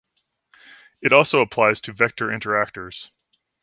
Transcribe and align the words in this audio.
It 1.03 1.13
also 1.13 1.41
applies 1.41 1.79
to 1.81 1.93
vector 1.93 2.29
interactors. 2.29 3.11